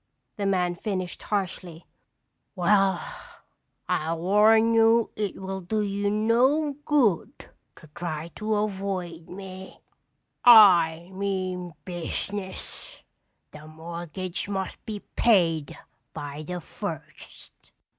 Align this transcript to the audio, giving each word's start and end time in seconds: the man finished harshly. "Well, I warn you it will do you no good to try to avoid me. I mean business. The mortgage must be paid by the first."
the 0.35 0.47
man 0.47 0.73
finished 0.73 1.21
harshly. 1.21 1.85
"Well, 2.55 2.99
I 3.87 4.15
warn 4.15 4.73
you 4.73 5.11
it 5.15 5.39
will 5.39 5.61
do 5.61 5.81
you 5.83 6.09
no 6.09 6.73
good 6.85 7.51
to 7.75 7.87
try 7.93 8.29
to 8.33 8.55
avoid 8.55 9.29
me. 9.29 9.79
I 10.43 11.11
mean 11.13 11.73
business. 11.85 13.03
The 13.51 13.67
mortgage 13.67 14.49
must 14.49 14.83
be 14.87 15.01
paid 15.15 15.77
by 16.13 16.45
the 16.47 16.61
first." 16.61 17.71